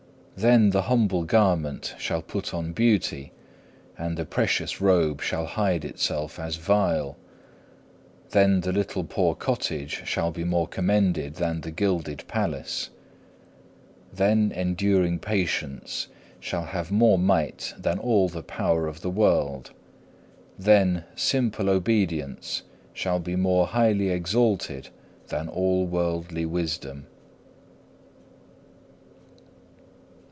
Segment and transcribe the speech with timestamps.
[0.35, 3.31] Then the humble garment shall put on beauty,
[3.95, 7.15] and the precious robe shall hide itself as vile.
[8.31, 12.89] Then the little poor cottage shall be more commended than the gilded palace.
[14.11, 16.07] Then enduring patience
[16.39, 19.69] shall have more might than all the power of the world.
[20.57, 22.63] Then simple obedience
[22.93, 24.89] shall be more highly exalted
[25.27, 27.05] than all worldly wisdom.